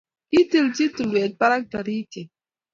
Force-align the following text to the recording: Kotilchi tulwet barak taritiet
Kotilchi 0.29 0.85
tulwet 0.95 1.31
barak 1.39 1.63
taritiet 1.71 2.29